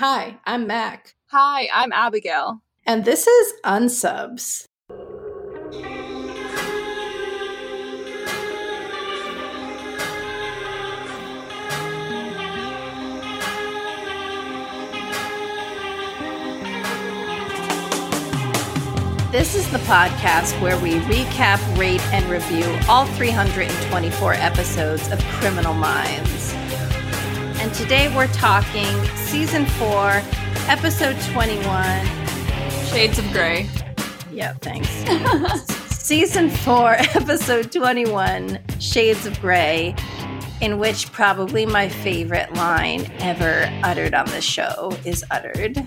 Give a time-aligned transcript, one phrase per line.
[0.00, 1.14] Hi, I'm Mac.
[1.26, 2.62] Hi, I'm Abigail.
[2.86, 4.64] And this is Unsubs.
[19.30, 25.74] This is the podcast where we recap, rate, and review all 324 episodes of Criminal
[25.74, 26.39] Minds.
[27.60, 28.86] And today we're talking
[29.16, 30.22] season four,
[30.66, 32.06] episode 21.
[32.86, 33.68] Shades of Grey.
[34.32, 34.88] Yeah, thanks.
[35.94, 39.94] season four, episode 21, Shades of Grey,
[40.62, 45.86] in which probably my favorite line ever uttered on the show is uttered.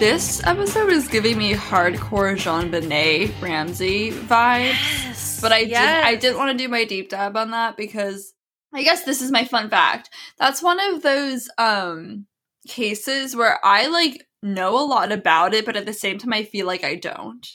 [0.00, 4.72] This episode is giving me hardcore JonBenét Ramsey vibes.
[5.04, 6.04] Yes, But I yes.
[6.04, 8.34] did I did want to do my deep dive on that because
[8.74, 10.10] I guess this is my fun fact.
[10.38, 12.26] That's one of those um
[12.66, 16.44] cases where I like know a lot about it, but at the same time I
[16.44, 17.46] feel like I don't.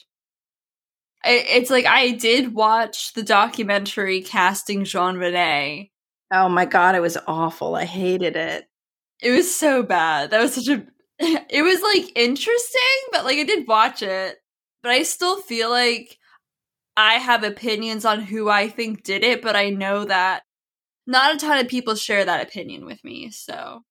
[1.24, 5.92] I, it's like I did watch the documentary casting JonBenét.
[6.32, 7.76] Oh my god, it was awful.
[7.76, 8.66] I hated it.
[9.22, 10.32] It was so bad.
[10.32, 10.86] That was such a
[11.20, 14.38] it was like interesting, but like I did watch it,
[14.82, 16.18] but I still feel like
[16.98, 20.44] I have opinions on who I think did it, but I know that
[21.08, 23.30] not a ton of people share that opinion with me.
[23.32, 23.84] So,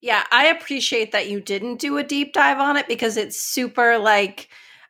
[0.00, 3.98] Yeah, I appreciate that you didn't do a deep dive on it because it's super
[3.98, 4.48] like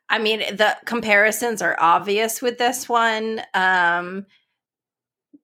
[0.09, 3.41] I mean, the comparisons are obvious with this one.
[3.53, 4.25] Um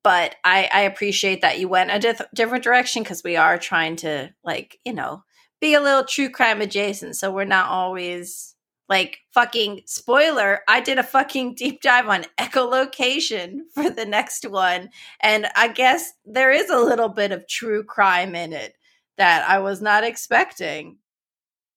[0.03, 3.95] but I I appreciate that you went a dif- different direction because we are trying
[3.97, 5.23] to like, you know,
[5.61, 8.46] be a little true crime adjacent so we're not always
[8.89, 14.89] like fucking spoiler i did a fucking deep dive on echolocation for the next one
[15.21, 18.73] and i guess there is a little bit of true crime in it
[19.17, 20.97] that I was not expecting.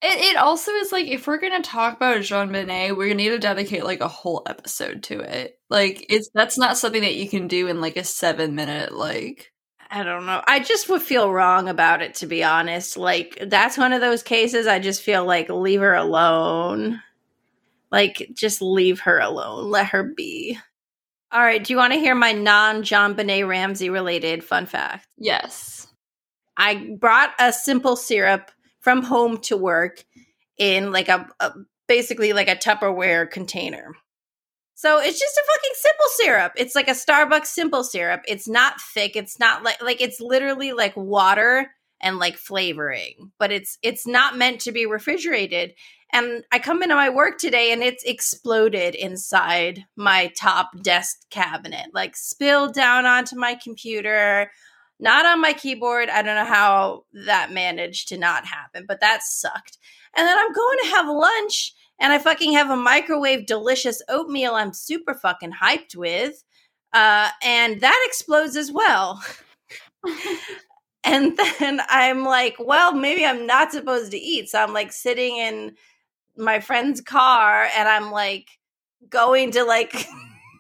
[0.03, 3.39] it, it also is like if we're gonna talk about JonBenét, we're gonna need to
[3.39, 5.59] dedicate like a whole episode to it.
[5.69, 9.53] Like it's that's not something that you can do in like a seven minute like
[9.91, 10.41] I don't know.
[10.47, 12.97] I just would feel wrong about it, to be honest.
[12.97, 17.03] Like, that's one of those cases I just feel like leave her alone.
[17.91, 19.69] Like, just leave her alone.
[19.71, 20.57] Let her be.
[21.33, 21.63] All right.
[21.63, 25.07] Do you want to hear my non JonBenét Ramsey related fun fact?
[25.19, 25.87] yes.
[26.57, 28.51] I brought a simple syrup
[28.81, 30.05] from home to work
[30.59, 31.53] in like a, a
[31.89, 33.95] basically like a Tupperware container.
[34.81, 36.53] So it's just a fucking simple syrup.
[36.57, 38.23] It's like a Starbucks simple syrup.
[38.27, 39.15] It's not thick.
[39.15, 41.71] It's not like like it's literally like water
[42.01, 45.75] and like flavoring, but it's it's not meant to be refrigerated.
[46.15, 51.89] And I come into my work today and it's exploded inside my top desk cabinet,
[51.93, 54.51] like spilled down onto my computer,
[54.99, 56.09] not on my keyboard.
[56.09, 59.77] I don't know how that managed to not happen, but that sucked.
[60.17, 64.55] And then I'm going to have lunch and I fucking have a microwave delicious oatmeal
[64.55, 66.43] I'm super fucking hyped with.
[66.93, 69.23] Uh, and that explodes as well.
[71.05, 74.49] and then I'm like, well, maybe I'm not supposed to eat.
[74.49, 75.77] So I'm like sitting in
[76.37, 78.49] my friend's car and I'm like
[79.11, 79.95] going to like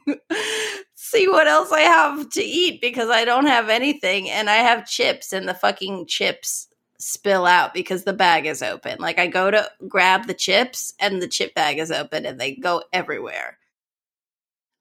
[0.95, 4.87] see what else I have to eat because I don't have anything and I have
[4.87, 6.69] chips and the fucking chips
[7.01, 8.99] spill out because the bag is open.
[9.01, 12.55] Like I go to grab the chips and the chip bag is open and they
[12.55, 13.59] go everywhere.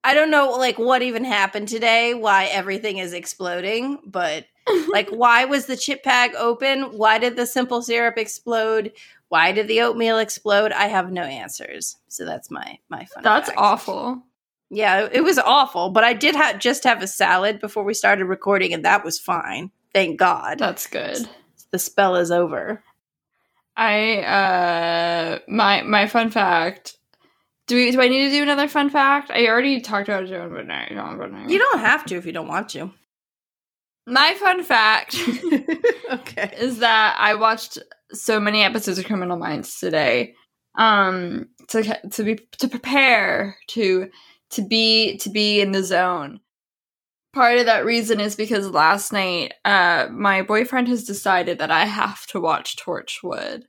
[0.03, 4.45] I don't know like what even happened today, why everything is exploding, but
[4.89, 6.97] like why was the chip bag open?
[6.97, 8.93] Why did the simple syrup explode?
[9.29, 10.71] Why did the oatmeal explode?
[10.71, 11.97] I have no answers.
[12.07, 13.23] So that's my my fun.
[13.23, 13.59] That's fact.
[13.59, 14.23] awful.
[14.71, 18.25] Yeah, it was awful, but I did ha- just have a salad before we started
[18.25, 19.71] recording, and that was fine.
[19.93, 20.59] Thank God.
[20.59, 21.27] That's good.
[21.71, 22.83] The spell is over.
[23.75, 26.97] I uh my my fun fact.
[27.67, 29.31] Do we do I need to do another fun fact?
[29.31, 30.89] I already talked about Joan Bernard.
[31.49, 32.91] You don't have to if you don't want to.
[34.05, 35.15] My fun fact
[36.11, 36.53] okay.
[36.57, 37.77] is that I watched
[38.11, 40.35] so many episodes of Criminal Minds today.
[40.77, 44.09] Um to to be to prepare to
[44.51, 46.41] to be to be in the zone.
[47.33, 51.85] Part of that reason is because last night uh my boyfriend has decided that I
[51.85, 53.63] have to watch Torchwood.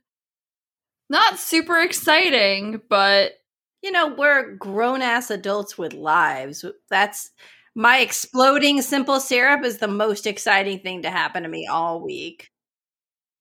[1.09, 3.33] Not super exciting, but
[3.83, 6.65] You know, we're grown ass adults with lives.
[6.89, 7.31] That's
[7.75, 12.51] my exploding simple syrup is the most exciting thing to happen to me all week.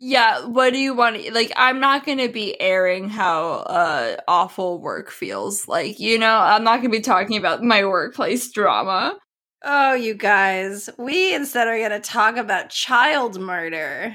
[0.02, 4.80] yeah, what do you want like I'm not going to be airing how uh awful
[4.80, 5.68] work feels.
[5.68, 9.18] Like, you know, I'm not going to be talking about my workplace drama.
[9.62, 14.14] Oh, you guys, we instead are going to talk about child murder.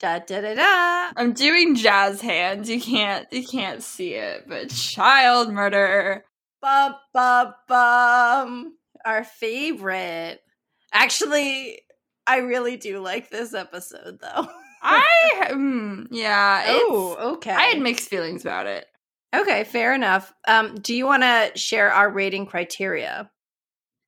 [0.00, 1.12] Da da da da.
[1.16, 2.68] I'm doing jazz hands.
[2.68, 6.24] You can't you can't see it, but child murder.
[6.60, 8.76] Bum bum bum.
[9.04, 10.40] Our favorite.
[10.92, 11.80] Actually,
[12.26, 14.48] I really do like this episode though.
[14.82, 16.64] I mm, yeah.
[16.66, 17.52] oh, okay.
[17.52, 18.86] I had mixed feelings about it.
[19.34, 20.34] okay, fair enough.
[20.46, 23.30] Um, do you want to share our rating criteria?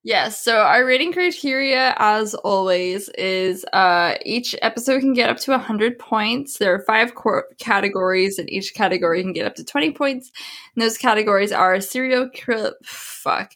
[0.07, 5.51] Yes, so our rating criteria, as always, is uh, each episode can get up to
[5.51, 6.59] 100 points.
[6.59, 10.31] There are five core categories, and each category can get up to 20 points.
[10.77, 13.55] And those categories are serial kill, fuck,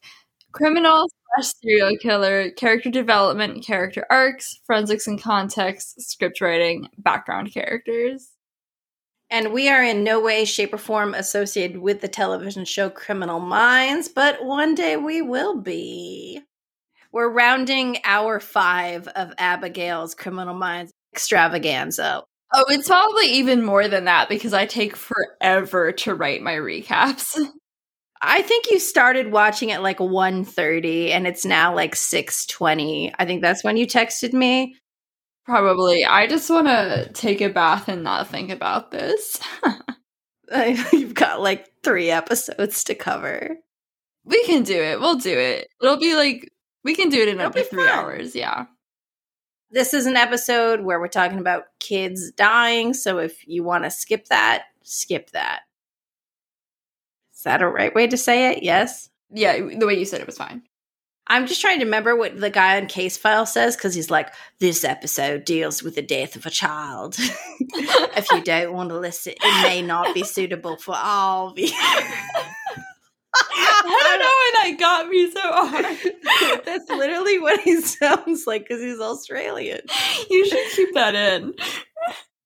[0.50, 8.32] criminal slash serial killer, character development, character arcs, forensics and context, script writing, background characters.
[9.30, 13.38] And we are in no way, shape, or form associated with the television show Criminal
[13.38, 16.42] Minds, but one day we will be.
[17.12, 22.24] We're rounding hour five of Abigail's Criminal Minds extravaganza.
[22.52, 27.38] Oh, it's probably even more than that because I take forever to write my recaps.
[28.22, 33.14] I think you started watching at like 1.30 and it's now like 6.20.
[33.18, 34.76] I think that's when you texted me.
[35.44, 36.04] Probably.
[36.04, 39.40] I just want to take a bath and not think about this.
[40.92, 43.56] You've got like three episodes to cover.
[44.24, 45.00] we can do it.
[45.00, 45.68] We'll do it.
[45.82, 46.50] It'll be like
[46.84, 47.88] we can do it in under three fun.
[47.88, 48.34] hours.
[48.34, 48.66] Yeah.
[49.70, 52.92] This is an episode where we're talking about kids dying.
[52.94, 55.60] So if you want to skip that, skip that.
[57.34, 58.62] Is that a right way to say it?
[58.62, 59.08] Yes.
[59.30, 59.56] Yeah.
[59.78, 60.62] The way you said it was fine.
[61.30, 64.82] I'm just trying to remember what the guy on Casefile says because he's like, this
[64.82, 67.14] episode deals with the death of a child.
[67.20, 71.54] if you don't want to listen, it may not be suitable for all.
[71.54, 71.72] viewers."
[73.32, 76.64] I don't know why that got me so hard.
[76.64, 79.82] That's literally what he sounds like because he's Australian.
[80.28, 81.54] You should keep that in.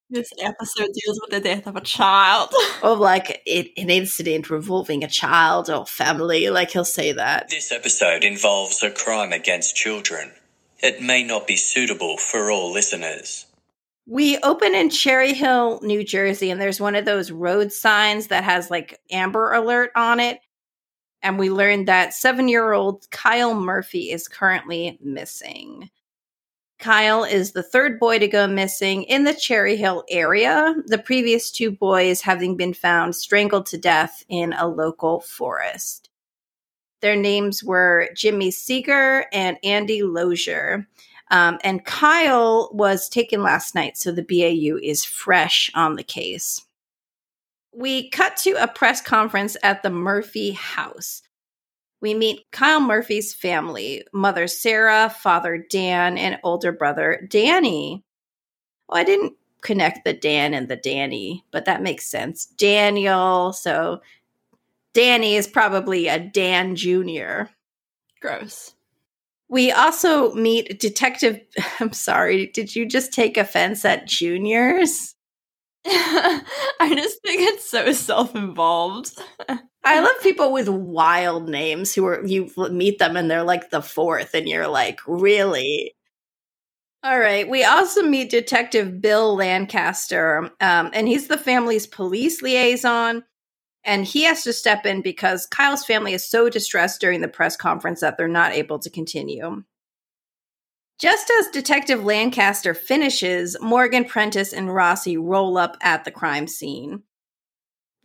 [0.09, 2.49] This episode deals with the death of a child.
[2.83, 6.49] Or like it, an incident revolving a child or family.
[6.49, 7.49] Like he'll say that.
[7.49, 10.31] This episode involves a crime against children.
[10.79, 13.47] It may not be suitable for all listeners.
[14.07, 18.43] We open in Cherry Hill, New Jersey, and there's one of those road signs that
[18.43, 20.39] has like Amber Alert on it.
[21.23, 25.89] And we learned that seven year old Kyle Murphy is currently missing.
[26.77, 31.49] Kyle is the third boy to go missing in the Cherry Hill area, the previous
[31.49, 36.09] two boys having been found strangled to death in a local forest.
[37.01, 40.87] Their names were Jimmy Seeger and Andy Lozier.
[41.31, 46.65] Um, and Kyle was taken last night, so the BAU is fresh on the case.
[47.73, 51.21] We cut to a press conference at the Murphy house.
[52.05, 58.03] We meet Kyle Murphy's family mother Sarah, father Dan, and older brother Danny.
[58.87, 62.45] Well, I didn't connect the Dan and the Danny, but that makes sense.
[62.45, 64.01] Daniel, so
[64.93, 67.45] Danny is probably a Dan Jr.
[68.21, 68.75] Gross.
[69.49, 71.41] We also meet Detective.
[71.79, 75.15] I'm sorry, did you just take offense at juniors?
[75.87, 79.11] I just think it's so self-involved.
[79.83, 83.83] I love people with wild names who are you meet them and they're like the
[83.83, 85.93] fourth, and you're like, really?
[87.03, 87.47] All right.
[87.47, 93.23] We also meet Detective Bill Lancaster, um, and he's the family's police liaison.
[93.83, 97.55] And he has to step in because Kyle's family is so distressed during the press
[97.55, 99.61] conference that they're not able to continue.
[100.97, 107.03] Just as Detective Lancaster finishes, Morgan Prentiss and Rossi roll up at the crime scene.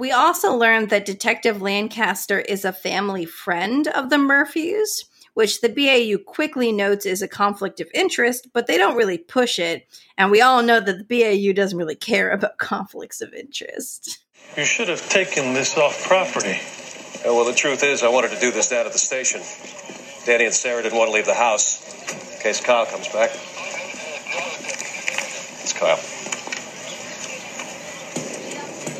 [0.00, 5.04] We also learned that Detective Lancaster is a family friend of the Murphys,
[5.34, 9.60] which the BAU quickly notes is a conflict of interest, but they don't really push
[9.60, 9.86] it.
[10.18, 14.18] And we all know that the BAU doesn't really care about conflicts of interest.
[14.56, 16.58] You should have taken this off property.
[17.24, 19.42] Yeah, well, the truth is, I wanted to do this down at the station.
[20.26, 23.28] Danny and Sarah didn't want to leave the house in case Kyle comes back.
[25.60, 26.00] It's Kyle.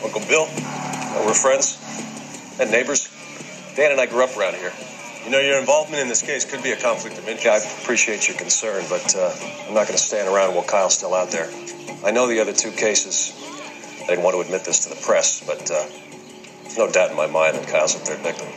[0.04, 0.44] Uncle Bill.
[1.25, 1.80] We're friends
[2.61, 3.09] and neighbors.
[3.76, 4.73] Dan and I grew up around here.
[5.25, 7.66] You know, your involvement in this case could be a conflict of interest.
[7.66, 9.32] I appreciate your concern, but uh,
[9.66, 11.49] I'm not going to stand around while Kyle's still out there.
[12.04, 13.32] I know the other two cases.
[14.02, 15.87] I didn't want to admit this to the press, but uh,
[16.64, 18.49] there's no doubt in my mind that Kyle's a third victim.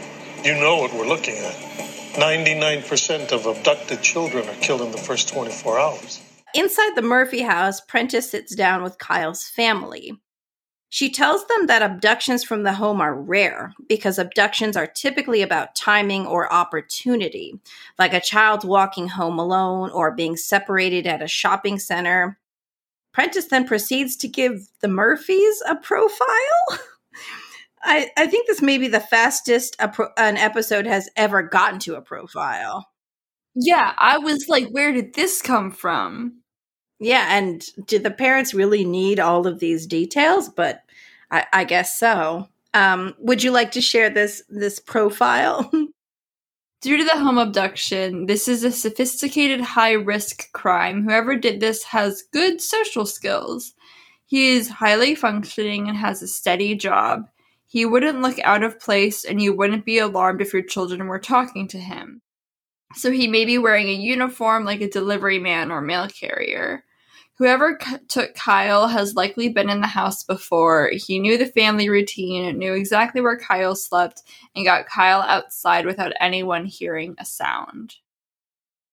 [0.44, 1.93] You know what we're looking at.
[2.13, 6.22] 99% of abducted children are killed in the first 24 hours.
[6.53, 10.20] Inside the Murphy house, Prentiss sits down with Kyle's family.
[10.89, 15.75] She tells them that abductions from the home are rare because abductions are typically about
[15.75, 17.60] timing or opportunity,
[17.98, 22.38] like a child walking home alone or being separated at a shopping center.
[23.12, 26.27] Prentiss then proceeds to give the Murphys a profile.
[27.84, 31.80] I, I think this may be the fastest a pro- an episode has ever gotten
[31.80, 32.88] to a profile.
[33.56, 36.42] Yeah, I was like, where did this come from?
[37.00, 40.50] Yeah, and did the parents really need all of these details?
[40.50, 40.82] But
[41.30, 42.48] I, I guess so.
[42.74, 45.70] Um, would you like to share this this profile?
[46.82, 51.04] Due to the home abduction, this is a sophisticated high risk crime.
[51.04, 53.74] Whoever did this has good social skills.
[54.25, 57.30] He is highly functioning and has a steady job.
[57.74, 61.18] He wouldn't look out of place, and you wouldn't be alarmed if your children were
[61.18, 62.22] talking to him.
[62.94, 66.84] So he may be wearing a uniform like a delivery man or mail carrier.
[67.39, 70.92] Whoever c- took Kyle has likely been in the house before.
[70.94, 74.22] He knew the family routine, knew exactly where Kyle slept,
[74.56, 77.96] and got Kyle outside without anyone hearing a sound.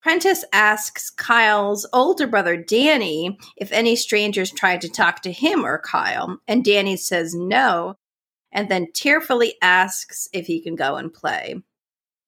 [0.00, 5.82] Prentiss asks Kyle's older brother Danny if any strangers tried to talk to him or
[5.82, 7.98] Kyle, and Danny says no,
[8.52, 11.62] and then tearfully asks if he can go and play.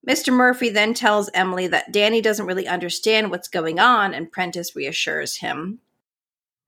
[0.07, 0.33] Mr.
[0.33, 5.37] Murphy then tells Emily that Danny doesn't really understand what's going on, and Prentiss reassures
[5.37, 5.79] him.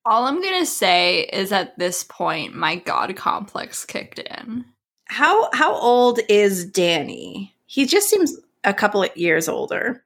[0.05, 4.65] All I'm gonna say is at this point, my god complex kicked in.
[5.05, 7.53] How how old is Danny?
[7.65, 10.03] He just seems a couple of years older.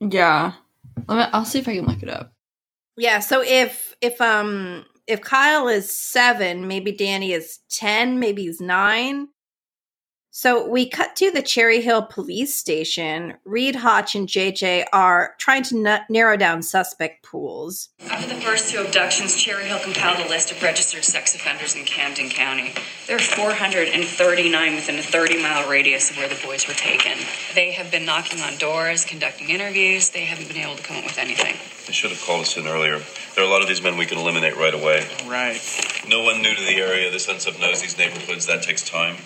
[0.00, 0.52] Yeah,
[1.08, 2.32] Let me, I'll see if I can look it up.
[2.96, 8.60] Yeah, so if if um if Kyle is seven, maybe Danny is ten, maybe he's
[8.60, 9.28] nine.
[10.30, 13.34] So we cut to the Cherry Hill police station.
[13.44, 17.88] Reid, Hotch, and JJ are trying to n- narrow down suspect pools.
[18.08, 21.84] After the first two abductions, Cherry Hill compiled a list of registered sex offenders in
[21.84, 22.72] Camden County.
[23.06, 27.18] There are 439 within a 30 mile radius of where the boys were taken.
[27.54, 30.10] They have been knocking on doors, conducting interviews.
[30.10, 31.56] They haven't been able to come up with anything.
[31.86, 33.00] They should have called us in earlier.
[33.34, 35.08] There are a lot of these men we can eliminate right away.
[35.26, 35.58] Right.
[36.06, 37.10] No one new to the area.
[37.10, 38.46] This ends up knows these neighborhoods.
[38.46, 39.16] That takes time.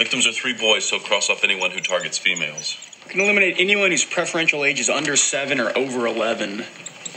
[0.00, 2.78] Victims are three boys, so cross off anyone who targets females.
[3.04, 6.64] We can eliminate anyone whose preferential age is under 7 or over 11.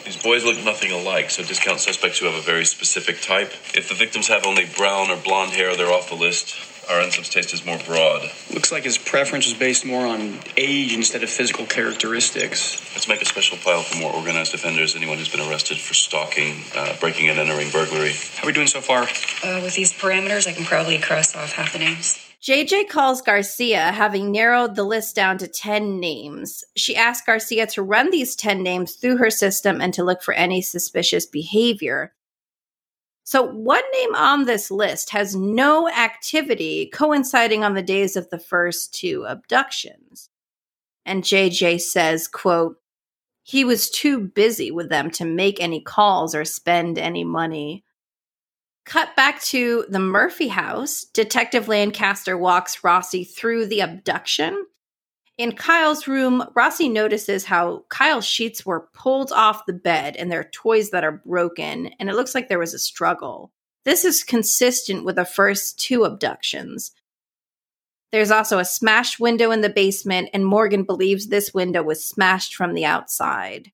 [0.03, 3.53] These boys look nothing alike, so discount suspects who have a very specific type.
[3.73, 6.57] If the victims have only brown or blonde hair, they're off the list.
[6.89, 8.29] Our unsub's taste is more broad.
[8.53, 12.81] Looks like his preference was based more on age instead of physical characteristics.
[12.93, 16.57] Let's make a special file for more organized offenders, anyone who's been arrested for stalking,
[16.75, 18.11] uh, breaking and entering, burglary.
[18.35, 19.03] How are we doing so far?
[19.41, 22.19] Uh, with these parameters, I can probably cross off half the names.
[22.43, 26.61] JJ calls Garcia, having narrowed the list down to 10 names.
[26.75, 30.33] She asks Garcia to run these 10 names through her system and to look for
[30.33, 32.13] any suspicious behavior.
[33.23, 38.39] So, one name on this list has no activity coinciding on the days of the
[38.39, 40.29] first two abductions.
[41.05, 42.75] And JJ says, quote,
[43.43, 47.85] he was too busy with them to make any calls or spend any money.
[48.85, 51.05] Cut back to the Murphy house.
[51.13, 54.65] Detective Lancaster walks Rossi through the abduction.
[55.37, 60.41] In Kyle's room, Rossi notices how Kyle's sheets were pulled off the bed and there
[60.41, 63.51] are toys that are broken, and it looks like there was a struggle.
[63.85, 66.91] This is consistent with the first two abductions.
[68.11, 72.53] There's also a smashed window in the basement, and Morgan believes this window was smashed
[72.53, 73.71] from the outside.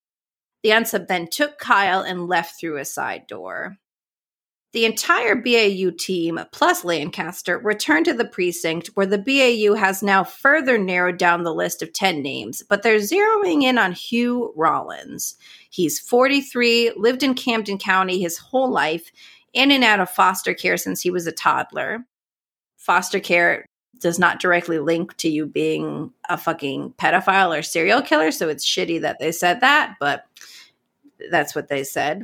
[0.62, 3.76] The unsub then took Kyle and left through a side door.
[4.72, 10.22] The entire BAU team, plus Lancaster, returned to the precinct where the BAU has now
[10.22, 15.34] further narrowed down the list of 10 names, but they're zeroing in on Hugh Rollins.
[15.70, 19.10] He's 43, lived in Camden County his whole life,
[19.52, 22.04] in and out of foster care since he was a toddler.
[22.76, 23.66] Foster care
[23.98, 28.64] does not directly link to you being a fucking pedophile or serial killer, so it's
[28.64, 30.26] shitty that they said that, but
[31.30, 32.22] that's what they said.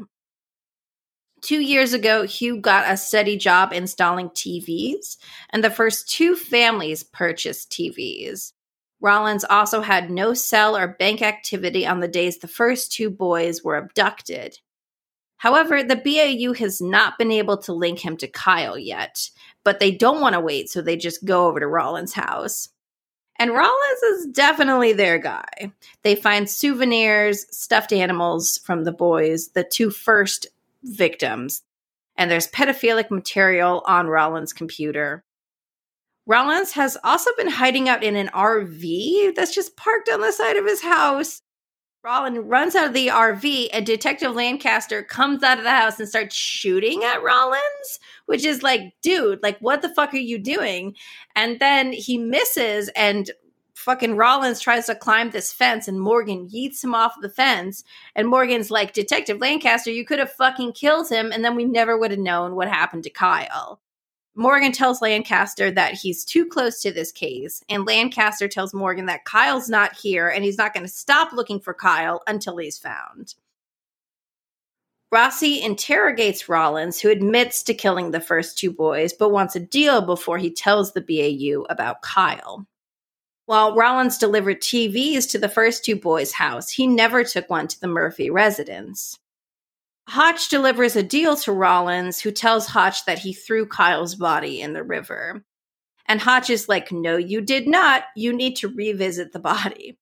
[1.42, 5.16] Two years ago, Hugh got a steady job installing TVs,
[5.50, 8.52] and the first two families purchased TVs.
[9.00, 13.62] Rollins also had no cell or bank activity on the days the first two boys
[13.62, 14.58] were abducted.
[15.36, 19.30] However, the BAU has not been able to link him to Kyle yet,
[19.64, 22.70] but they don't want to wait, so they just go over to Rollins' house.
[23.38, 25.72] And Rollins is definitely their guy.
[26.02, 30.46] They find souvenirs, stuffed animals from the boys, the two first
[30.86, 31.62] victims,
[32.16, 35.24] and there's pedophilic material on Rollins' computer.
[36.26, 40.56] Rollins has also been hiding out in an RV that's just parked on the side
[40.56, 41.42] of his house.
[42.02, 46.08] Rollins runs out of the RV, and Detective Lancaster comes out of the house and
[46.08, 50.94] starts shooting at Rollins, which is like, dude, like, what the fuck are you doing?
[51.34, 53.30] And then he misses and
[53.86, 57.84] fucking Rollins tries to climb this fence and Morgan yeets him off the fence.
[58.16, 61.96] And Morgan's like, Detective Lancaster, you could have fucking killed him, and then we never
[61.96, 63.80] would have known what happened to Kyle.
[64.34, 69.24] Morgan tells Lancaster that he's too close to this case, and Lancaster tells Morgan that
[69.24, 73.36] Kyle's not here and he's not going to stop looking for Kyle until he's found.
[75.12, 80.02] Rossi interrogates Rollins, who admits to killing the first two boys but wants a deal
[80.02, 82.66] before he tells the BAU about Kyle.
[83.46, 87.80] While Rollins delivered TVs to the first two boys' house, he never took one to
[87.80, 89.18] the Murphy residence.
[90.08, 94.72] Hotch delivers a deal to Rollins, who tells Hotch that he threw Kyle's body in
[94.72, 95.44] the river.
[96.06, 98.04] And Hotch is like, No, you did not.
[98.16, 99.96] You need to revisit the body.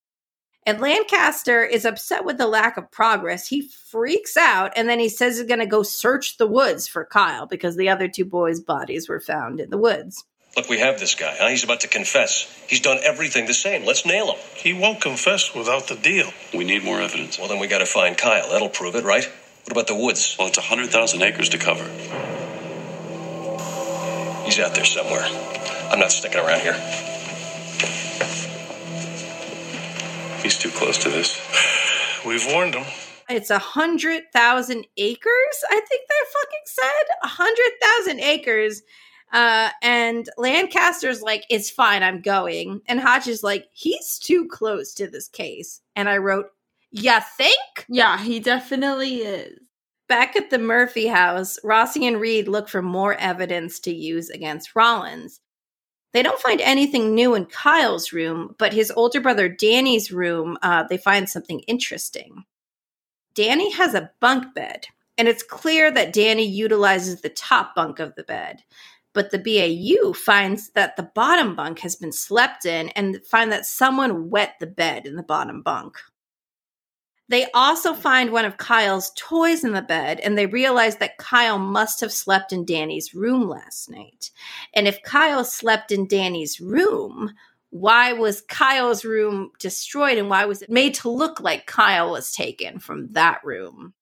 [0.67, 3.47] And Lancaster is upset with the lack of progress.
[3.47, 7.05] He freaks out and then he says he's going to go search the woods for
[7.05, 10.25] Kyle because the other two boys' bodies were found in the woods.
[10.57, 11.35] Look, we have this guy.
[11.39, 11.49] Huh?
[11.49, 12.49] He's about to confess.
[12.69, 13.85] He's done everything the same.
[13.85, 14.39] Let's nail him.
[14.55, 16.33] He won't confess without the deal.
[16.53, 17.39] We need more evidence.
[17.39, 18.49] Well, then we got to find Kyle.
[18.51, 19.25] That'll prove it, right?
[19.65, 20.37] What about the woods?
[20.39, 21.85] Well, it's 100,000 acres to cover.
[24.45, 25.25] He's out there somewhere.
[25.91, 26.75] I'm not sticking around here.
[30.43, 31.41] He's too close to this.
[32.27, 32.85] We've warned him.
[33.29, 37.17] It's a hundred thousand acres, I think they fucking said.
[37.23, 38.83] A hundred thousand acres.
[39.35, 42.81] Uh, and Lancaster's like, it's fine, I'm going.
[42.87, 45.81] And Hotch is like, he's too close to this case.
[45.97, 46.47] And I wrote,
[46.93, 47.85] Ya think?
[47.89, 49.59] Yeah, he definitely is.
[50.09, 54.77] Back at the Murphy house, Rossi and Reid look for more evidence to use against
[54.77, 55.41] Rollins.
[56.13, 60.85] They don't find anything new in Kyle's room, but his older brother Danny's room, uh,
[60.89, 62.45] they find something interesting.
[63.35, 64.87] Danny has a bunk bed,
[65.19, 68.63] and it's clear that Danny utilizes the top bunk of the bed.
[69.15, 73.65] But the BAU finds that the bottom bunk has been slept in and find that
[73.65, 75.97] someone wet the bed in the bottom bunk.
[77.29, 81.59] They also find one of Kyle's toys in the bed and they realize that Kyle
[81.59, 84.31] must have slept in Danny's room last night.
[84.75, 87.33] And if Kyle slept in Danny's room,
[87.71, 92.31] why was Kyle's room destroyed and why was it made to look like Kyle was
[92.31, 93.95] taken from that room?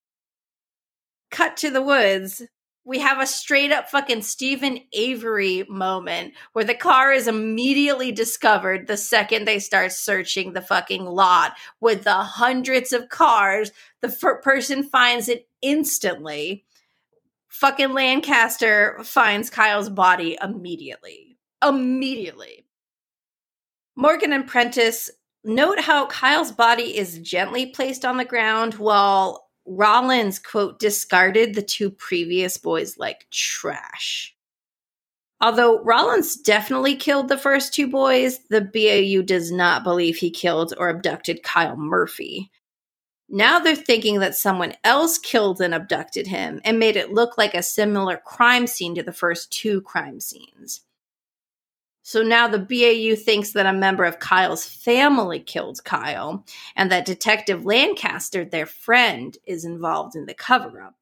[1.31, 2.43] Cut to the woods
[2.85, 8.87] we have a straight up fucking Steven Avery moment where the car is immediately discovered
[8.87, 13.71] the second they start searching the fucking lot with the hundreds of cars.
[14.01, 16.65] The f- person finds it instantly.
[17.49, 21.37] Fucking Lancaster finds Kyle's body immediately.
[21.65, 22.65] Immediately.
[23.95, 25.11] Morgan and Prentiss
[25.45, 31.63] note how Kyle's body is gently placed on the ground while Rollins, quote, discarded the
[31.63, 34.35] two previous boys like trash.
[35.41, 40.73] Although Rollins definitely killed the first two boys, the BAU does not believe he killed
[40.79, 42.51] or abducted Kyle Murphy.
[43.29, 47.55] Now they're thinking that someone else killed and abducted him and made it look like
[47.55, 50.83] a similar crime scene to the first two crime scenes.
[52.03, 57.07] So now the BAU thinks that a member of Kyle's family killed Kyle and that
[57.07, 60.97] Detective Lancaster, their friend, is involved in the cover up.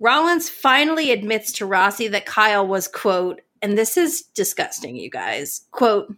[0.00, 5.62] Rollins finally admits to Rossi that Kyle was, quote, and this is disgusting, you guys,
[5.70, 6.14] quote,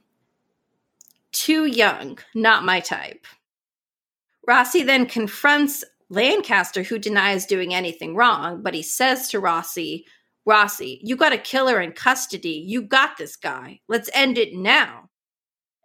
[1.32, 3.26] too young, not my type.
[4.46, 10.06] Rossi then confronts Lancaster, who denies doing anything wrong, but he says to Rossi,
[10.46, 12.64] Rossi, you got a killer in custody.
[12.66, 13.80] You got this guy.
[13.88, 15.10] Let's end it now.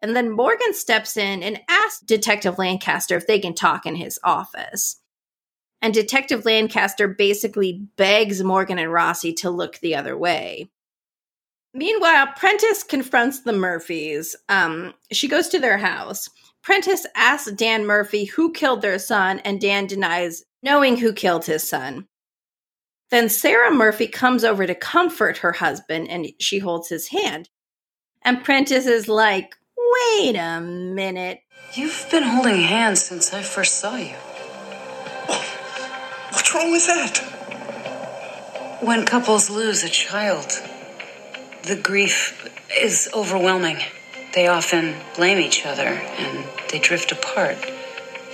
[0.02, 4.19] And then Morgan steps in and asks Detective Lancaster if they can talk in his
[4.24, 4.97] office.
[5.82, 10.69] And Detective Lancaster basically begs Morgan and Rossi to look the other way.
[11.74, 14.36] Meanwhile, Prentiss confronts the Murphys.
[14.50, 16.30] Um, she goes to their house.
[16.63, 21.67] Prentiss asks Dan Murphy who killed their son, and Dan denies knowing who killed his
[21.67, 22.08] son.
[23.12, 27.50] Then Sarah Murphy comes over to comfort her husband and she holds his hand.
[28.21, 31.41] And Prentiss is like, wait a minute.
[31.74, 34.15] You've been holding hands since I first saw you.
[35.28, 37.17] Oh, what's wrong with that?
[38.82, 40.50] When couples lose a child,
[41.63, 43.78] the grief is overwhelming.
[44.34, 47.58] They often blame each other and they drift apart.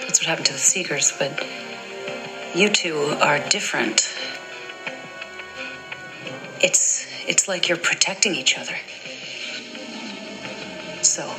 [0.02, 1.44] That's what happened to the Seegers, but
[2.56, 4.08] you two are different.
[6.62, 8.76] It's it's like you're protecting each other.
[11.02, 11.30] So,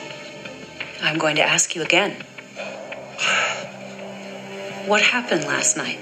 [1.02, 2.16] I'm going to ask you again.
[4.87, 5.98] What happened last night?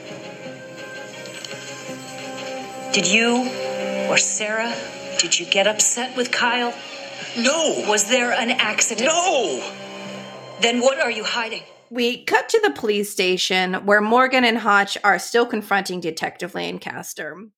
[2.93, 3.49] Did you
[4.09, 4.75] or Sarah,
[5.19, 6.73] did you get upset with Kyle?
[7.37, 7.85] No!
[7.89, 9.09] Was there an accident?
[9.09, 9.73] No!
[10.61, 11.63] Then what are you hiding?
[11.91, 17.49] We cut to the police station where Morgan and Hotch are still confronting Detective Lancaster.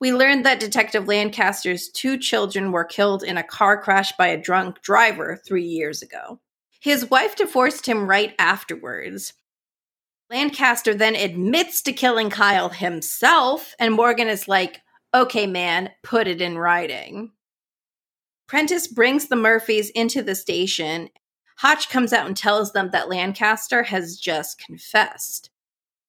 [0.00, 4.40] We learned that Detective Lancaster's two children were killed in a car crash by a
[4.40, 6.40] drunk driver three years ago.
[6.80, 9.32] His wife divorced him right afterwards.
[10.30, 14.82] Lancaster then admits to killing Kyle himself, and Morgan is like,
[15.12, 17.32] okay, man, put it in writing.
[18.46, 21.08] Prentiss brings the Murphys into the station.
[21.56, 25.50] Hotch comes out and tells them that Lancaster has just confessed.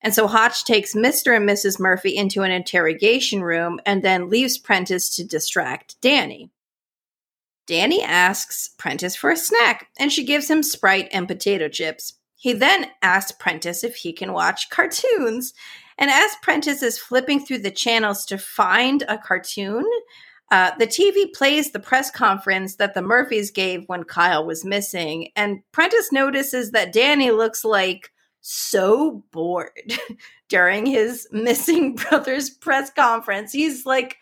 [0.01, 1.35] And so Hotch takes Mr.
[1.35, 1.79] and Mrs.
[1.79, 6.49] Murphy into an interrogation room and then leaves Prentiss to distract Danny.
[7.67, 12.15] Danny asks Prentiss for a snack, and she gives him Sprite and potato chips.
[12.35, 15.53] He then asks Prentiss if he can watch cartoons.
[15.97, 19.85] And as Prentiss is flipping through the channels to find a cartoon,
[20.49, 25.29] uh, the TV plays the press conference that the Murphys gave when Kyle was missing.
[25.35, 29.71] And Prentice notices that Danny looks like so bored
[30.49, 33.51] during his missing brothers press conference.
[33.51, 34.17] He's like,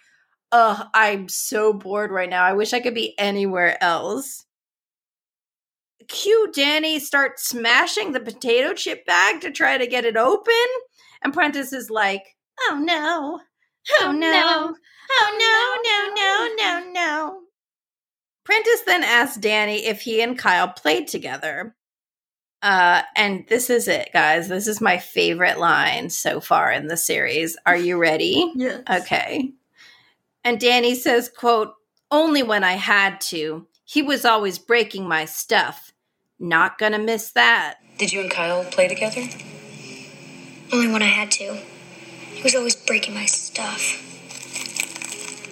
[0.52, 2.44] Ugh, I'm so bored right now.
[2.44, 4.46] I wish I could be anywhere else.
[6.08, 10.54] Cue Danny start smashing the potato chip bag to try to get it open.
[11.22, 12.24] And Prentiss is like,
[12.62, 13.42] oh no,
[13.92, 14.76] oh, oh no, oh,
[15.12, 17.40] oh no, no, no, no, no.
[18.46, 21.76] Prentiss then asks Danny if he and Kyle played together.
[22.62, 24.48] Uh, and this is it, guys.
[24.48, 27.58] This is my favorite line so far in the series.
[27.66, 28.52] Are you ready?
[28.56, 28.82] Yes.
[28.90, 29.54] Okay.
[30.44, 31.74] And Danny says, quote,
[32.10, 33.68] only when I had to.
[33.84, 35.94] He was always breaking my stuff.
[36.40, 37.76] Not gonna miss that.
[37.98, 39.22] Did you and Kyle play together?
[40.72, 41.58] Only when I had to.
[42.32, 44.04] He was always breaking my stuff.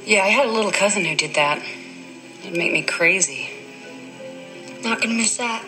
[0.06, 1.62] Yeah, I had a little cousin who did that.
[2.44, 3.50] It'd make me crazy.
[4.84, 5.66] Not gonna miss that.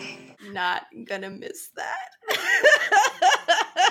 [0.52, 2.10] Not gonna miss that.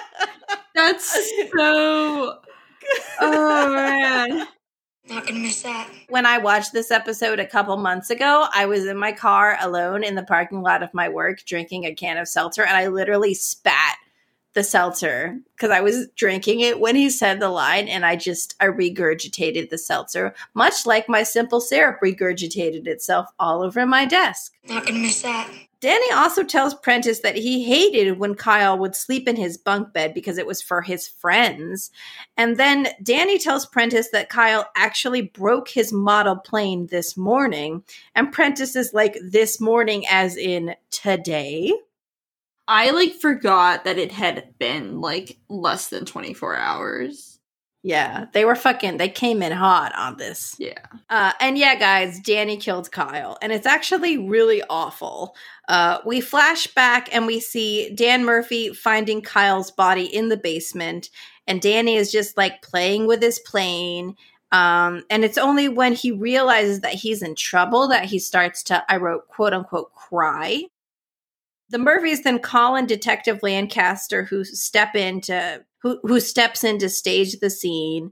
[0.76, 2.40] That's so.
[3.20, 4.48] Oh man.
[5.10, 5.90] Not gonna miss that.
[6.08, 10.06] when I watched this episode a couple months ago, I was in my car alone
[10.06, 13.34] in the parking lot of my work drinking a can of seltzer, and I literally
[13.34, 13.98] spat
[14.54, 18.56] the seltzer because I was drinking it when he said the line, and I just
[18.62, 24.54] I regurgitated the seltzer, much like my simple syrup regurgitated itself all over my desk.
[24.70, 25.52] Not gonna miss that.
[25.80, 30.14] Danny also tells Prentiss that he hated when Kyle would sleep in his bunk bed
[30.14, 31.92] because it was for his friends.
[32.36, 37.84] And then Danny tells Prentiss that Kyle actually broke his model plane this morning.
[38.16, 41.72] And Prentiss is like, this morning, as in today.
[42.68, 47.37] I like forgot that it had been like less than 24 hours.
[47.84, 50.56] Yeah, they were fucking, they came in hot on this.
[50.60, 50.80] Yeah.
[51.10, 55.36] Uh, and yeah, guys, Danny killed Kyle, and it's actually really awful.
[55.70, 61.10] Uh, we flash back and we see Dan Murphy finding Kyle's body in the basement,
[61.46, 64.16] and Danny is just like playing with his plane.
[64.52, 68.84] Um, and it's only when he realizes that he's in trouble that he starts to,
[68.90, 70.64] I wrote, quote unquote, cry.
[71.70, 76.80] The Murphys then call in Detective Lancaster, who step in to who who steps in
[76.80, 78.12] to stage the scene.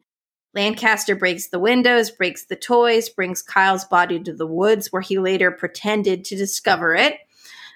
[0.54, 5.20] Lancaster breaks the windows, breaks the toys, brings Kyle's body to the woods, where he
[5.20, 7.18] later pretended to discover it.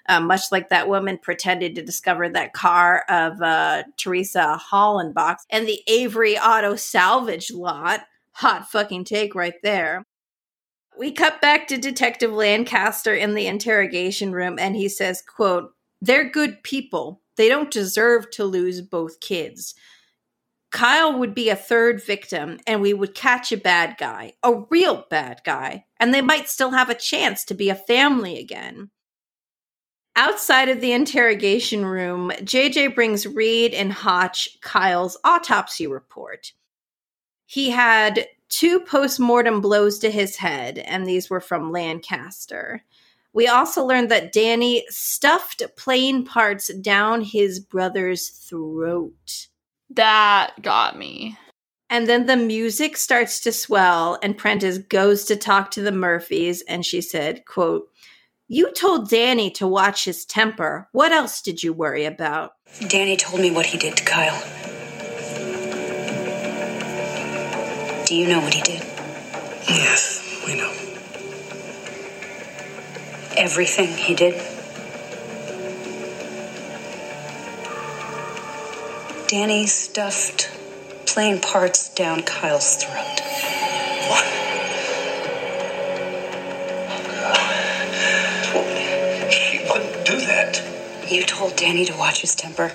[0.08, 5.68] Uh, much like that woman pretended to discover that car of uh, Teresa Hollenbach and
[5.68, 8.02] the Avery Auto salvage lot.
[8.32, 10.04] Hot fucking take right there.
[10.98, 16.30] We cut back to Detective Lancaster in the interrogation room, and he says, quote, They're
[16.30, 17.22] good people.
[17.40, 19.74] They don't deserve to lose both kids.
[20.74, 25.06] Kyle would be a third victim, and we would catch a bad guy, a real
[25.10, 28.90] bad guy, and they might still have a chance to be a family again.
[30.18, 36.52] Outside of the interrogation room, JJ brings Reid and Hotch Kyle's autopsy report.
[37.46, 42.84] He had two post-mortem blows to his head, and these were from Lancaster.
[43.34, 49.48] We also learned that Danny stuffed plane parts down his brother's throat.
[49.92, 51.38] That got me.
[51.92, 56.62] And then the music starts to swell, and Prentiss goes to talk to the Murphys,
[56.68, 57.90] and she said, quote,
[58.48, 60.88] You told Danny to watch his temper.
[60.92, 62.52] What else did you worry about?
[62.88, 64.40] Danny told me what he did to Kyle.
[68.06, 68.82] Do you know what he did?
[69.68, 70.89] Yes, we know
[73.38, 74.36] everything he did.
[79.28, 80.50] Danny stuffed
[81.06, 83.20] playing parts down Kyle's throat.
[84.10, 84.26] What?
[86.90, 87.04] Oh,
[88.54, 89.32] God.
[89.32, 90.64] She wouldn't do that.
[91.08, 92.70] You told Danny to watch his temper.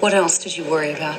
[0.00, 1.18] What else did you worry about?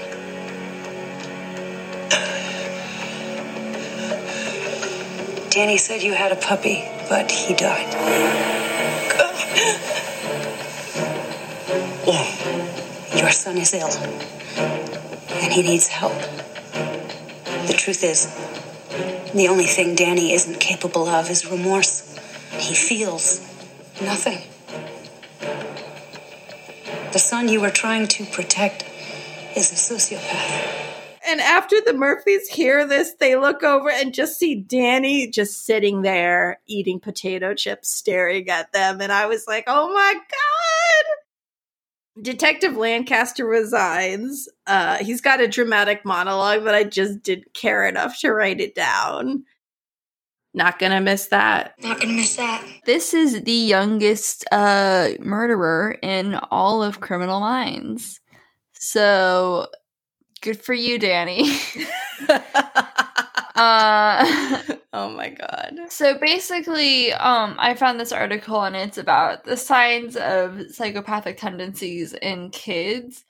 [5.51, 7.91] Danny said you had a puppy but he died.
[13.17, 13.91] Your son is ill,
[15.41, 16.13] and he needs help.
[17.67, 18.28] The truth is,
[19.34, 22.17] the only thing Danny isn't capable of is remorse.
[22.58, 23.41] He feels
[24.02, 24.41] nothing.
[27.12, 28.84] The son you were trying to protect
[29.56, 30.68] is a sociopath.
[31.39, 36.02] And after the Murphys hear this, they look over and just see Danny just sitting
[36.02, 38.99] there eating potato chips, staring at them.
[38.99, 40.25] And I was like, oh my God.
[42.21, 44.49] Detective Lancaster resigns.
[44.67, 48.75] Uh, he's got a dramatic monologue, but I just didn't care enough to write it
[48.75, 49.45] down.
[50.54, 51.75] Not gonna miss that.
[51.82, 52.65] Not gonna miss that.
[52.86, 58.19] This is the youngest uh, murderer in all of Criminal Minds.
[58.73, 59.67] So
[60.41, 61.60] good for you, Danny.
[63.56, 64.62] uh,
[64.93, 65.80] oh my god.
[65.89, 72.13] so basically, um, I found this article and it's about the signs of psychopathic tendencies
[72.13, 73.23] in kids.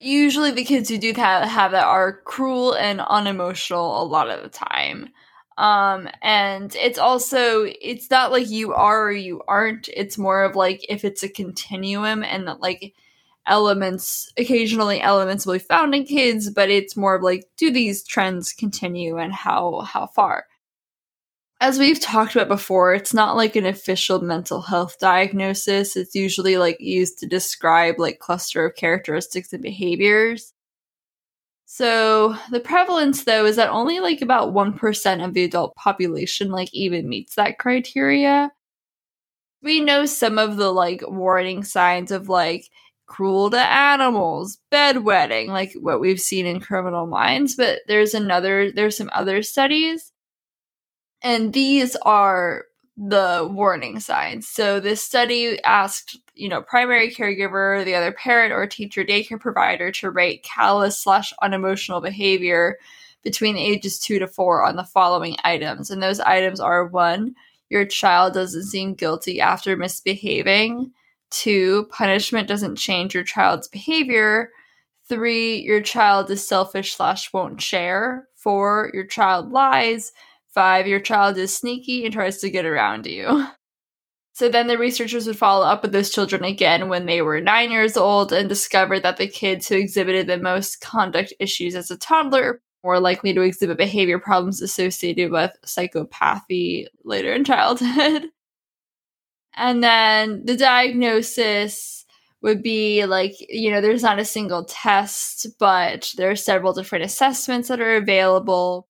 [0.00, 4.42] Usually, the kids who do that have that are cruel and unemotional a lot of
[4.42, 5.10] the time
[5.58, 10.56] um and it's also it's not like you are or you aren't it's more of
[10.56, 12.94] like if it's a continuum and that like
[13.46, 18.04] elements occasionally elements will be found in kids but it's more of like do these
[18.04, 20.46] trends continue and how how far?
[21.60, 25.96] As we've talked about before it's not like an official mental health diagnosis.
[25.96, 30.52] It's usually like used to describe like cluster of characteristics and behaviors.
[31.74, 36.68] So the prevalence though is that only like about 1% of the adult population like
[36.74, 38.52] even meets that criteria.
[39.62, 42.68] We know some of the like warning signs of like
[43.06, 48.96] cruel to animals, bedwetting, like what we've seen in criminal minds, but there's another there's
[48.96, 50.12] some other studies
[51.22, 52.64] and these are
[52.96, 54.48] the warning signs.
[54.48, 59.90] So this study asked, you know, primary caregiver, the other parent or teacher daycare provider
[59.92, 62.78] to rate callous slash unemotional behavior
[63.22, 65.90] between ages two to four on the following items.
[65.90, 67.34] And those items are one,
[67.70, 70.92] your child doesn't seem guilty after misbehaving.
[71.32, 74.50] Two, punishment doesn't change your child's behavior.
[75.08, 78.28] Three, your child is selfish slash won't share.
[78.36, 80.12] Four, your child lies.
[80.48, 83.46] Five, your child is sneaky and tries to get around you.
[84.34, 87.70] So then the researchers would follow up with those children again when they were nine
[87.70, 91.96] years old and discovered that the kids who exhibited the most conduct issues as a
[91.96, 98.24] toddler were likely to exhibit behavior problems associated with psychopathy later in childhood.
[99.54, 102.04] and then the diagnosis
[102.42, 107.04] would be like, you know, there's not a single test, but there are several different
[107.04, 108.88] assessments that are available.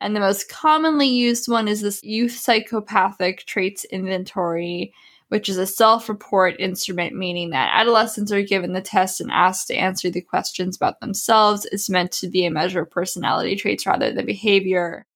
[0.00, 4.92] And the most commonly used one is this Youth Psychopathic Traits Inventory,
[5.28, 9.68] which is a self report instrument, meaning that adolescents are given the test and asked
[9.68, 11.66] to answer the questions about themselves.
[11.72, 15.06] It's meant to be a measure of personality traits rather than behavior.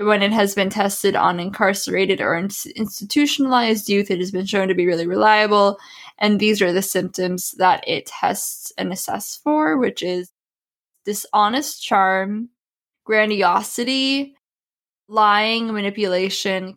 [0.00, 4.74] When it has been tested on incarcerated or institutionalized youth, it has been shown to
[4.74, 5.78] be really reliable.
[6.18, 10.30] And these are the symptoms that it tests and assesses for, which is
[11.04, 12.50] dishonest charm,
[13.04, 14.36] grandiosity,
[15.08, 16.76] lying, manipulation,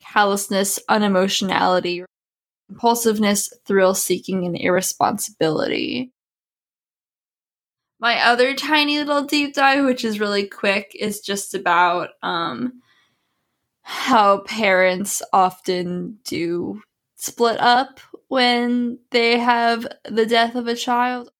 [0.00, 2.04] callousness, unemotionality,
[2.68, 6.11] impulsiveness, thrill seeking, and irresponsibility.
[8.02, 12.82] My other tiny little deep dive, which is really quick, is just about um,
[13.82, 16.82] how parents often do
[17.14, 21.30] split up when they have the death of a child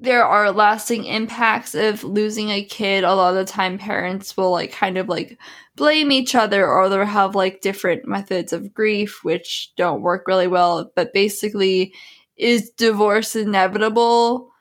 [0.00, 3.04] there are lasting impacts of losing a kid.
[3.04, 5.38] A lot of the time, parents will like kind of like
[5.76, 10.46] blame each other or they'll have like different methods of grief, which don't work really
[10.46, 10.90] well.
[10.94, 11.92] But basically,
[12.36, 14.52] is divorce inevitable?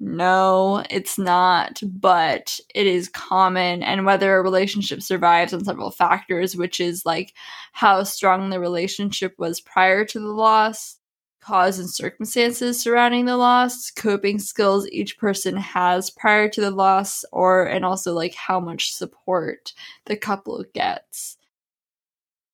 [0.00, 3.82] No, it's not, but it is common.
[3.82, 7.32] And whether a relationship survives on several factors, which is like
[7.72, 10.96] how strong the relationship was prior to the loss,
[11.40, 17.24] cause and circumstances surrounding the loss, coping skills each person has prior to the loss,
[17.32, 19.72] or and also like how much support
[20.06, 21.36] the couple gets.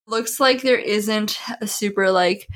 [0.06, 2.48] Looks like there isn't a super like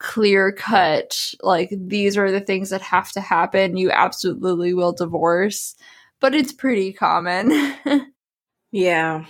[0.00, 3.76] clear cut like these are the things that have to happen.
[3.76, 5.76] You absolutely will divorce,
[6.20, 7.74] but it's pretty common.
[8.72, 9.26] yeah.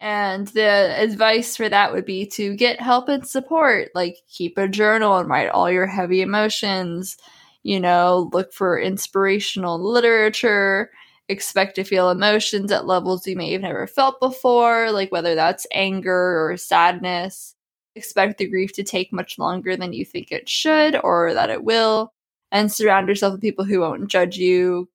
[0.00, 3.90] And the advice for that would be to get help and support.
[3.94, 7.16] Like, keep a journal and write all your heavy emotions.
[7.62, 10.90] You know, look for inspirational literature.
[11.28, 15.66] Expect to feel emotions at levels you may have never felt before, like whether that's
[15.72, 17.53] anger or sadness.
[17.96, 21.64] Expect the grief to take much longer than you think it should or that it
[21.64, 22.12] will.
[22.52, 24.88] And surround yourself with people who won't judge you.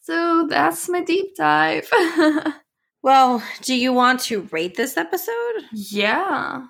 [0.00, 1.90] So that's my deep dive.
[3.02, 5.62] Well, do you want to rate this episode?
[5.72, 6.66] yeah.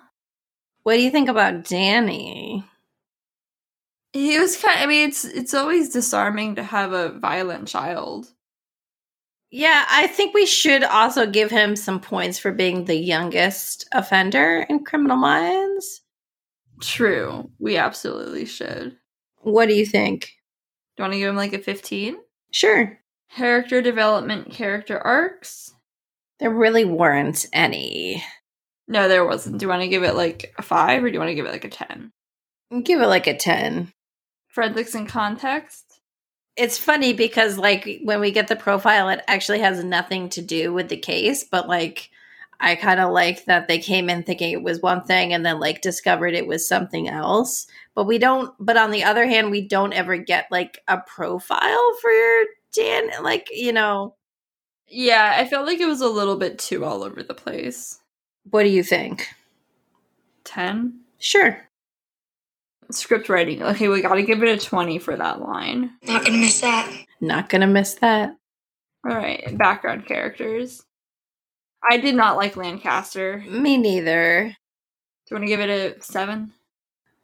[0.84, 2.64] What do you think about Danny?
[4.12, 8.32] He was kind I mean, it's it's always disarming to have a violent child.
[9.50, 14.64] Yeah, I think we should also give him some points for being the youngest offender
[14.68, 16.02] in Criminal Minds.
[16.80, 17.50] True.
[17.58, 18.96] We absolutely should.
[19.42, 20.36] What do you think?
[20.96, 22.16] Do you want to give him like a 15?
[22.52, 22.98] Sure.
[23.34, 25.74] Character development, character arcs.
[26.38, 28.24] There really weren't any.
[28.86, 29.58] No, there wasn't.
[29.58, 31.46] Do you want to give it like a 5 or do you want to give
[31.46, 32.12] it like a 10?
[32.82, 33.92] Give it like a 10.
[34.48, 35.89] Forensics and context.
[36.56, 40.72] It's funny because, like, when we get the profile, it actually has nothing to do
[40.72, 42.10] with the case, but like,
[42.60, 45.58] I kind of like that they came in thinking it was one thing and then
[45.60, 47.66] like discovered it was something else.
[47.94, 51.96] But we don't, but on the other hand, we don't ever get like a profile
[52.02, 52.10] for
[52.74, 53.08] Dan.
[53.22, 54.14] Like, you know,
[54.88, 58.00] Yeah, I felt like it was a little bit too all over the place.
[58.50, 59.28] what do you think?
[60.44, 61.00] 10?
[61.18, 61.69] Sure.
[62.92, 63.62] Script writing.
[63.62, 65.92] Okay, we gotta give it a 20 for that line.
[66.05, 66.92] Not gonna miss that.
[67.20, 68.37] Not gonna miss that.
[69.09, 70.85] All right, background characters.
[71.88, 73.42] I did not like Lancaster.
[73.48, 74.55] Me neither.
[75.26, 76.53] Do you want to give it a 7?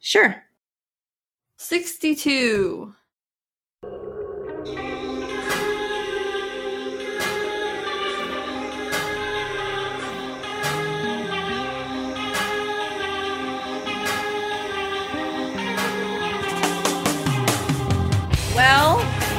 [0.01, 0.43] Sure.
[1.59, 2.95] 62.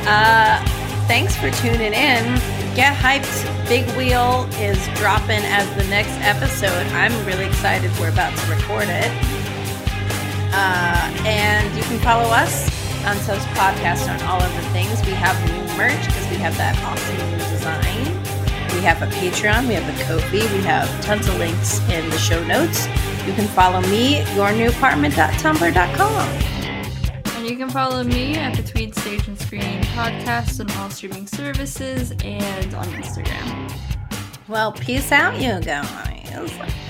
[0.07, 0.59] Uh,
[1.07, 2.39] thanks for tuning in.
[2.75, 3.45] Get hyped.
[3.67, 6.85] Big Wheel is dropping as the next episode.
[6.93, 7.91] I'm really excited.
[7.99, 9.11] We're about to record it.
[10.53, 12.69] Uh, and you can follow us
[13.03, 15.01] Unsubs Podcast on all of the things.
[15.05, 18.05] We have new merch because we have that awesome new design.
[18.73, 22.17] We have a Patreon, we have a Ko-fi, we have tons of links in the
[22.17, 22.87] show notes.
[23.25, 26.56] You can follow me, yournewapartment.tumblr.com.
[27.47, 32.73] You can follow me at Between Stage and Screen podcast on all streaming services and
[32.73, 33.71] on Instagram.
[34.49, 36.86] Well, peace out, you guys.